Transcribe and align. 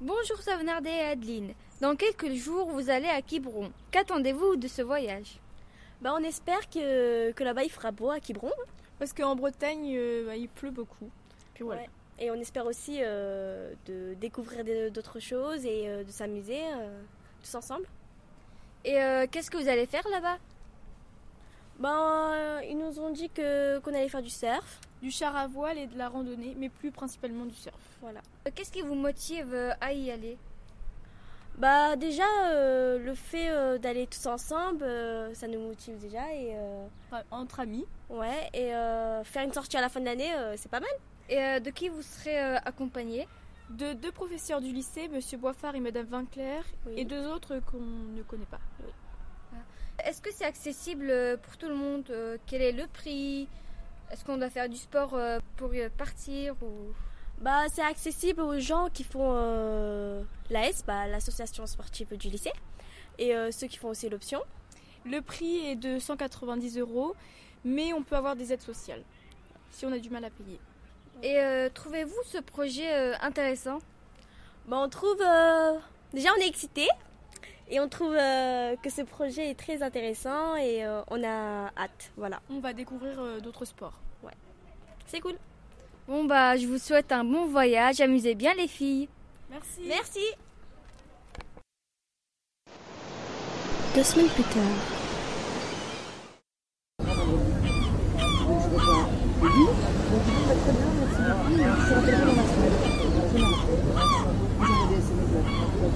Bonjour 0.00 0.40
Savnardé 0.40 0.90
et 0.90 1.00
Adeline. 1.00 1.54
Dans 1.80 1.96
quelques 1.96 2.32
jours, 2.32 2.70
vous 2.70 2.88
allez 2.88 3.08
à 3.08 3.20
Quiberon. 3.20 3.72
Qu'attendez-vous 3.90 4.54
de 4.54 4.68
ce 4.68 4.80
voyage? 4.80 5.40
Bah, 6.00 6.14
On 6.16 6.22
espère 6.22 6.70
que, 6.70 7.32
que 7.32 7.42
là-bas 7.42 7.64
il 7.64 7.70
fera 7.70 7.90
beau 7.90 8.08
à 8.08 8.20
Quiberon. 8.20 8.52
Parce 9.00 9.12
qu'en 9.12 9.34
Bretagne, 9.34 9.92
euh, 9.96 10.26
bah, 10.26 10.36
il 10.36 10.48
pleut 10.48 10.70
beaucoup. 10.70 11.10
Puis 11.52 11.64
voilà. 11.64 11.82
Et 12.20 12.30
on 12.30 12.34
espère 12.34 12.66
aussi 12.66 12.98
euh, 13.00 13.72
de 13.86 14.14
découvrir 14.14 14.64
d'autres 14.92 15.18
choses 15.18 15.66
et 15.66 15.88
euh, 15.88 16.04
de 16.04 16.10
s'amuser 16.12 16.60
tous 17.42 17.56
ensemble. 17.56 17.86
Et 18.84 18.94
qu'est-ce 19.32 19.50
que 19.50 19.56
vous 19.56 19.68
allez 19.68 19.86
faire 19.86 20.08
là-bas? 20.08 20.38
Ben, 21.78 22.60
Ils 22.68 22.76
nous 22.76 23.00
ont 23.00 23.10
dit 23.10 23.30
que, 23.30 23.78
qu'on 23.78 23.94
allait 23.94 24.08
faire 24.08 24.22
du 24.22 24.30
surf. 24.30 24.80
Du 25.00 25.10
char 25.10 25.36
à 25.36 25.46
voile 25.46 25.78
et 25.78 25.86
de 25.86 25.96
la 25.96 26.08
randonnée, 26.08 26.56
mais 26.58 26.68
plus 26.68 26.90
principalement 26.90 27.44
du 27.44 27.54
surf. 27.54 27.78
Voilà. 28.00 28.20
Qu'est-ce 28.54 28.72
qui 28.72 28.82
vous 28.82 28.96
motive 28.96 29.54
à 29.80 29.92
y 29.92 30.10
aller? 30.10 30.36
Bah 31.56 31.96
déjà 31.96 32.24
le 32.52 33.14
fait 33.14 33.78
d'aller 33.80 34.06
tous 34.06 34.26
ensemble, 34.26 34.84
ça 35.34 35.48
nous 35.48 35.58
motive 35.60 35.98
déjà 35.98 36.32
et 36.32 36.56
entre 37.30 37.60
amis. 37.60 37.84
Ouais 38.08 38.48
et 38.54 38.70
faire 39.24 39.44
une 39.44 39.52
sortie 39.52 39.76
à 39.76 39.80
la 39.80 39.88
fin 39.88 40.00
de 40.00 40.04
l'année, 40.04 40.32
c'est 40.56 40.70
pas 40.70 40.80
mal. 40.80 40.90
Et 41.28 41.60
de 41.60 41.70
qui 41.70 41.88
vous 41.88 42.02
serez 42.02 42.38
accompagné? 42.38 43.26
De 43.70 43.92
deux 43.92 44.12
professeurs 44.12 44.60
du 44.60 44.72
lycée, 44.72 45.08
Monsieur 45.08 45.36
Boifard 45.36 45.74
et 45.74 45.80
Madame 45.80 46.06
Vinclair, 46.06 46.64
et 46.96 47.04
deux 47.04 47.26
autres 47.26 47.60
qu'on 47.70 47.80
ne 47.80 48.22
connaît 48.22 48.46
pas. 48.46 48.60
Est-ce 50.04 50.22
que 50.22 50.30
c'est 50.32 50.44
accessible 50.44 51.38
pour 51.42 51.56
tout 51.56 51.68
le 51.68 51.74
monde 51.74 52.04
Quel 52.46 52.62
est 52.62 52.72
le 52.72 52.86
prix? 52.86 53.48
Est-ce 54.10 54.24
qu'on 54.24 54.36
doit 54.36 54.50
faire 54.50 54.68
du 54.68 54.76
sport 54.76 55.18
pour 55.56 55.74
y 55.74 55.88
partir 55.90 56.54
ou... 56.62 56.94
Bah, 57.40 57.66
c'est 57.72 57.82
accessible 57.82 58.40
aux 58.40 58.58
gens 58.58 58.88
qui 58.92 59.04
font 59.04 59.30
euh, 59.32 60.22
l'AS, 60.50 60.82
bah, 60.84 61.06
l'association 61.06 61.66
sportive 61.66 62.16
du 62.16 62.28
lycée, 62.28 62.52
et 63.16 63.34
euh, 63.34 63.52
ceux 63.52 63.68
qui 63.68 63.76
font 63.76 63.90
aussi 63.90 64.08
l'option. 64.08 64.42
Le 65.06 65.20
prix 65.20 65.68
est 65.68 65.76
de 65.76 66.00
190 66.00 66.78
euros, 66.78 67.14
mais 67.64 67.92
on 67.92 68.02
peut 68.02 68.16
avoir 68.16 68.34
des 68.34 68.52
aides 68.52 68.62
sociales 68.62 69.02
si 69.70 69.86
on 69.86 69.92
a 69.92 69.98
du 69.98 70.10
mal 70.10 70.24
à 70.24 70.30
payer. 70.30 70.58
Et 71.22 71.38
euh, 71.38 71.68
trouvez-vous 71.72 72.22
ce 72.24 72.38
projet 72.38 73.14
intéressant? 73.20 73.78
Bah, 74.66 74.78
On 74.80 74.88
trouve. 74.88 75.22
Déjà, 76.12 76.30
on 76.36 76.40
est 76.40 76.48
excité 76.48 76.88
et 77.70 77.80
on 77.80 77.88
trouve 77.88 78.14
que 78.14 78.90
ce 78.90 79.02
projet 79.02 79.50
est 79.50 79.58
très 79.58 79.82
intéressant 79.82 80.56
et 80.56 80.84
on 81.10 81.22
a 81.24 81.70
hâte. 81.76 82.10
Voilà. 82.16 82.40
On 82.50 82.60
va 82.60 82.72
découvrir 82.72 83.40
d'autres 83.42 83.64
sports. 83.64 84.00
Ouais. 84.22 84.32
C'est 85.06 85.20
cool. 85.20 85.36
Bon 86.06 86.24
bah 86.24 86.56
je 86.56 86.66
vous 86.66 86.78
souhaite 86.78 87.12
un 87.12 87.24
bon 87.24 87.46
voyage, 87.46 88.00
amusez 88.00 88.34
bien 88.34 88.54
les 88.54 88.68
filles. 88.68 89.08
Merci. 89.50 89.82
Merci. 89.86 90.20
Deux 93.94 94.02
semaines 94.02 94.28
plus 94.28 94.44
tard. 94.44 94.62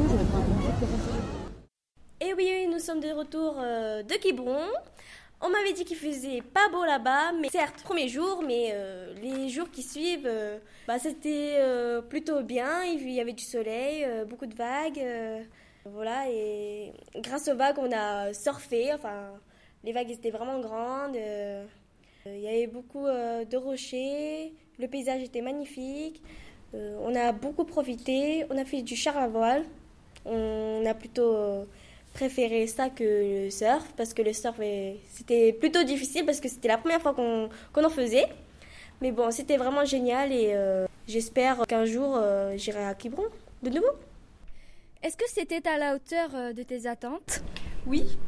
Nous 0.00 1.47
sommes 2.88 3.00
de 3.00 3.12
retour 3.12 3.56
euh, 3.58 4.02
de 4.02 4.14
Quiberon. 4.14 4.64
On 5.42 5.50
m'avait 5.50 5.74
dit 5.74 5.84
qu'il 5.84 5.98
faisait 5.98 6.40
pas 6.40 6.70
beau 6.70 6.86
là-bas, 6.86 7.32
mais 7.38 7.50
certes, 7.50 7.82
premier 7.82 8.08
jour, 8.08 8.42
mais 8.42 8.70
euh, 8.72 9.12
les 9.20 9.50
jours 9.50 9.70
qui 9.70 9.82
suivent, 9.82 10.26
euh, 10.26 10.58
bah, 10.86 10.98
c'était 10.98 11.56
euh, 11.58 12.00
plutôt 12.00 12.42
bien. 12.42 12.82
Il 12.84 13.10
y 13.10 13.20
avait 13.20 13.34
du 13.34 13.44
soleil, 13.44 14.06
beaucoup 14.26 14.46
de 14.46 14.54
vagues. 14.54 15.04
voilà, 15.84 16.30
et 16.30 16.94
grâce 17.16 17.48
aux 17.48 17.56
vagues, 17.56 17.76
on 17.78 17.92
a 17.92 18.32
surfé. 18.32 18.94
Enfin, 18.94 19.32
les 19.84 19.92
vagues 19.92 20.10
étaient 20.10 20.30
vraiment 20.30 20.58
grandes. 20.60 21.16
il 22.24 22.40
y 22.40 22.48
avait 22.48 22.66
beaucoup 22.66 23.04
de 23.04 23.56
rochers. 23.56 24.54
Le 24.78 24.88
paysage 24.88 25.22
était 25.22 25.42
magnifique. 25.42 26.22
on 26.72 27.14
a 27.14 27.32
beaucoup 27.32 27.64
profité. 27.64 28.46
On 28.48 28.56
a 28.56 28.64
fait 28.64 28.80
du 28.80 28.96
char 28.96 29.18
à 29.18 29.28
voile. 29.28 29.64
On 30.24 30.84
a 30.86 30.94
plutôt 30.94 31.66
préféré 32.12 32.66
ça 32.66 32.90
que 32.90 33.44
le 33.44 33.50
surf 33.50 33.92
parce 33.96 34.14
que 34.14 34.22
le 34.22 34.32
surf 34.32 34.56
c'était 35.12 35.52
plutôt 35.52 35.84
difficile 35.84 36.24
parce 36.24 36.40
que 36.40 36.48
c'était 36.48 36.68
la 36.68 36.78
première 36.78 37.00
fois 37.00 37.14
qu'on 37.14 37.84
en 37.84 37.90
faisait. 37.90 38.26
Mais 39.00 39.12
bon, 39.12 39.30
c'était 39.30 39.56
vraiment 39.56 39.84
génial 39.84 40.32
et 40.32 40.50
euh, 40.54 40.86
j'espère 41.06 41.66
qu'un 41.68 41.84
jour 41.84 42.16
euh, 42.16 42.54
j'irai 42.56 42.84
à 42.84 42.94
Quiberon 42.94 43.26
de 43.62 43.70
nouveau. 43.70 43.92
Est-ce 45.02 45.16
que 45.16 45.24
c'était 45.28 45.66
à 45.68 45.78
la 45.78 45.94
hauteur 45.94 46.30
euh, 46.34 46.52
de 46.52 46.64
tes 46.64 46.88
attentes? 46.88 47.42
Oui, 47.86 48.18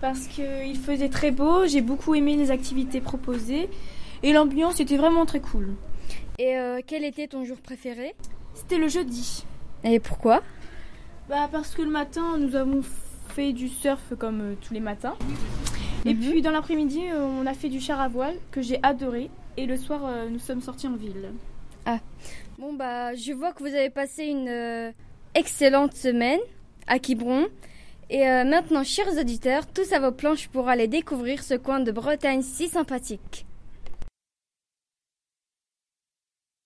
parce 0.00 0.28
qu'il 0.28 0.76
faisait 0.76 1.08
très 1.08 1.32
beau, 1.32 1.66
j'ai 1.66 1.80
beaucoup 1.80 2.14
aimé 2.14 2.36
les 2.36 2.52
activités 2.52 3.00
proposées 3.00 3.68
et 4.22 4.32
l'ambiance 4.32 4.78
était 4.78 4.96
vraiment 4.96 5.26
très 5.26 5.40
cool. 5.40 5.74
Et 6.38 6.56
quel 6.86 7.04
était 7.04 7.26
ton 7.26 7.44
jour 7.44 7.56
préféré? 7.60 8.14
C'était 8.54 8.78
le 8.78 8.86
jeudi. 8.86 9.44
Et 9.82 9.98
pourquoi? 9.98 10.40
Bah 11.28 11.48
parce 11.52 11.74
que 11.74 11.82
le 11.82 11.90
matin, 11.90 12.38
nous 12.38 12.56
avons 12.56 12.82
fait 13.28 13.52
du 13.52 13.68
surf 13.68 14.14
comme 14.18 14.40
euh, 14.40 14.54
tous 14.60 14.72
les 14.72 14.80
matins. 14.80 15.16
Et 16.06 16.14
mhm. 16.14 16.20
puis 16.20 16.42
dans 16.42 16.50
l'après-midi, 16.50 17.02
euh, 17.10 17.22
on 17.22 17.44
a 17.46 17.54
fait 17.54 17.68
du 17.68 17.80
char 17.80 18.00
à 18.00 18.08
voile 18.08 18.34
que 18.50 18.62
j'ai 18.62 18.80
adoré. 18.82 19.30
Et 19.56 19.66
le 19.66 19.76
soir, 19.76 20.06
euh, 20.06 20.28
nous 20.30 20.38
sommes 20.38 20.62
sortis 20.62 20.88
en 20.88 20.96
ville. 20.96 21.30
Ah, 21.84 21.98
bon 22.58 22.72
bah, 22.72 23.14
je 23.14 23.32
vois 23.32 23.52
que 23.52 23.62
vous 23.62 23.74
avez 23.74 23.90
passé 23.90 24.24
une 24.24 24.92
excellente 25.34 25.94
semaine 25.94 26.40
à 26.86 26.98
Quiberon. 26.98 27.46
Et 28.10 28.24
maintenant, 28.24 28.84
chers 28.84 29.18
auditeurs, 29.18 29.66
tous 29.66 29.92
à 29.92 30.00
vos 30.00 30.12
planches 30.12 30.48
pour 30.48 30.68
aller 30.68 30.86
découvrir 30.86 31.42
ce 31.42 31.54
coin 31.54 31.80
de 31.80 31.92
Bretagne 31.92 32.42
si 32.42 32.68
sympathique. 32.68 33.46